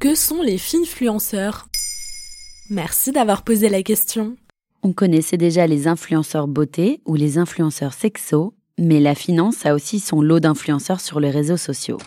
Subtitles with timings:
[0.00, 1.68] Que sont les finfluenceurs
[2.70, 4.34] Merci d'avoir posé la question.
[4.82, 10.00] On connaissait déjà les influenceurs beauté ou les influenceurs sexo, mais la finance a aussi
[10.00, 11.98] son lot d'influenceurs sur les réseaux sociaux.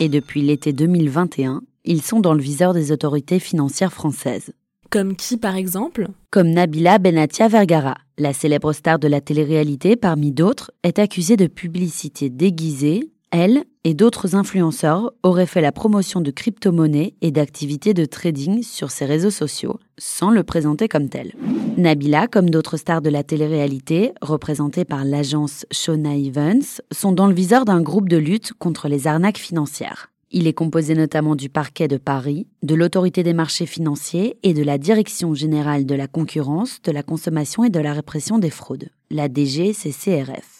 [0.00, 4.54] Et depuis l'été 2021, ils sont dans le viseur des autorités financières françaises.
[4.88, 6.08] Comme qui par exemple?
[6.30, 11.48] Comme Nabila Benatia Vergara, la célèbre star de la télé-réalité parmi d'autres, est accusée de
[11.48, 18.04] publicité déguisée elle et d'autres influenceurs auraient fait la promotion de crypto-monnaies et d'activités de
[18.04, 21.32] trading sur ses réseaux sociaux, sans le présenter comme tel.
[21.78, 27.34] Nabila, comme d'autres stars de la télé-réalité, représentées par l'agence Shona Evans, sont dans le
[27.34, 30.10] viseur d'un groupe de lutte contre les arnaques financières.
[30.30, 34.62] Il est composé notamment du parquet de Paris, de l'autorité des marchés financiers et de
[34.62, 38.88] la Direction générale de la concurrence, de la consommation et de la répression des fraudes,
[39.10, 40.51] la DGCCRF.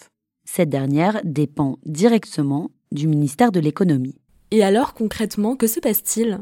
[0.55, 4.19] Cette dernière dépend directement du ministère de l'économie.
[4.51, 6.41] Et alors concrètement, que se passe-t-il?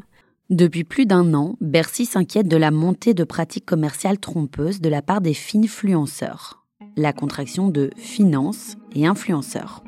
[0.49, 5.01] Depuis plus d'un an, Bercy s'inquiète de la montée de pratiques commerciales trompeuses de la
[5.01, 6.65] part des finfluenceurs,
[6.97, 9.81] la contraction de finance et influenceurs.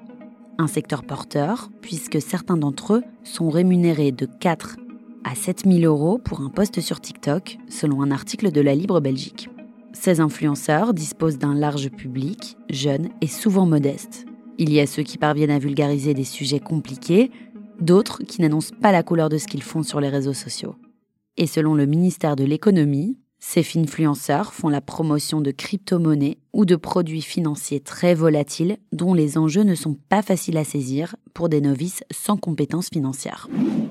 [0.58, 4.78] Un secteur porteur, puisque certains d'entre eux sont rémunérés de 4
[5.26, 9.02] à 7 000 euros pour un poste sur TikTok, selon un article de la Libre
[9.02, 9.50] Belgique.
[9.94, 14.26] Ces influenceurs disposent d'un large public, jeune et souvent modeste.
[14.58, 17.32] Il y a ceux qui parviennent à vulgariser des sujets compliqués,
[17.80, 20.76] d'autres qui n'annoncent pas la couleur de ce qu'ils font sur les réseaux sociaux.
[21.38, 26.76] Et selon le ministère de l'économie, ces influenceurs font la promotion de crypto-monnaies ou de
[26.76, 31.60] produits financiers très volatiles dont les enjeux ne sont pas faciles à saisir pour des
[31.60, 33.50] novices sans compétences financières.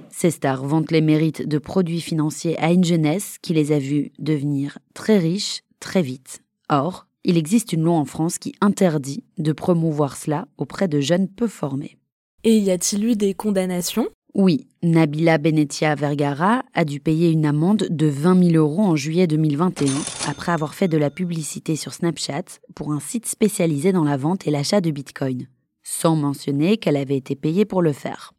[0.08, 4.12] Ces stars vantent les mérites de produits financiers à une jeunesse qui les a vus
[4.18, 6.42] devenir très riches, très vite.
[6.70, 11.28] Or, il existe une loi en France qui interdit de promouvoir cela auprès de jeunes
[11.28, 11.98] peu formés.
[12.44, 14.08] Et y a-t-il eu des condamnations?
[14.34, 19.26] Oui, Nabila Benetia Vergara a dû payer une amende de 20 000 euros en juillet
[19.26, 19.92] 2021
[20.26, 24.46] après avoir fait de la publicité sur Snapchat pour un site spécialisé dans la vente
[24.46, 25.48] et l'achat de Bitcoin,
[25.82, 28.32] sans mentionner qu'elle avait été payée pour le faire.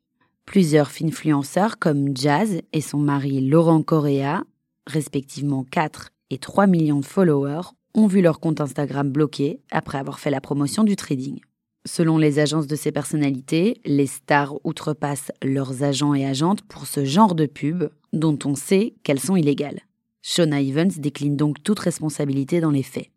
[0.46, 4.44] Plusieurs influenceurs comme Jazz et son mari Laurent Correa,
[4.88, 10.20] respectivement 4 et 3 millions de followers ont vu leur compte Instagram bloqué après avoir
[10.20, 11.40] fait la promotion du trading.
[11.86, 17.04] Selon les agences de ces personnalités, les stars outrepassent leurs agents et agentes pour ce
[17.04, 19.82] genre de pub dont on sait qu'elles sont illégales.
[20.22, 23.10] Shona Evans décline donc toute responsabilité dans les faits.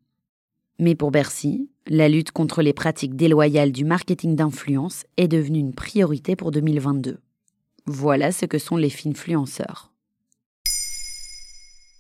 [0.81, 5.75] Mais pour Bercy, la lutte contre les pratiques déloyales du marketing d'influence est devenue une
[5.75, 7.19] priorité pour 2022.
[7.87, 9.93] Voilà ce que sont les finfluenceurs.